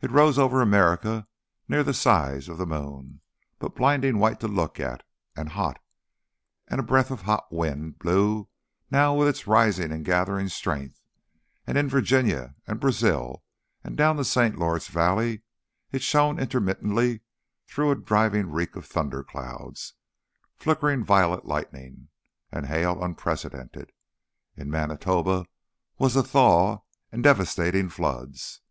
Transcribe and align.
It 0.00 0.10
rose 0.10 0.38
over 0.38 0.62
America 0.62 1.28
near 1.68 1.82
the 1.84 1.92
size 1.92 2.48
of 2.48 2.56
the 2.56 2.64
moon, 2.64 3.20
but 3.58 3.76
blinding 3.76 4.16
white 4.18 4.40
to 4.40 4.48
look 4.48 4.80
at, 4.80 5.02
and 5.36 5.50
hot; 5.50 5.78
and 6.68 6.80
a 6.80 6.82
breath 6.82 7.10
of 7.10 7.20
hot 7.20 7.52
wind 7.52 7.98
blew 7.98 8.48
now 8.90 9.14
with 9.14 9.28
its 9.28 9.46
rising 9.46 9.92
and 9.92 10.02
gathering 10.02 10.48
strength, 10.48 11.02
and 11.66 11.76
in 11.76 11.90
Virginia, 11.90 12.54
and 12.66 12.80
Brazil, 12.80 13.44
and 13.84 13.98
down 13.98 14.16
the 14.16 14.24
St. 14.24 14.58
Lawrence 14.58 14.88
valley, 14.88 15.42
it 15.92 16.00
shone 16.02 16.38
intermittently 16.38 17.20
through 17.68 17.90
a 17.90 17.96
driving 18.00 18.50
reek 18.50 18.76
of 18.76 18.86
thunder 18.86 19.22
clouds, 19.22 19.92
flickering 20.56 21.04
violet 21.04 21.44
lightning, 21.44 22.08
and 22.50 22.64
hail 22.64 23.04
unprecedented. 23.04 23.92
In 24.56 24.70
Manitoba 24.70 25.44
was 25.98 26.16
a 26.16 26.22
thaw 26.22 26.80
and 27.12 27.22
devastating 27.22 27.90
floods. 27.90 28.62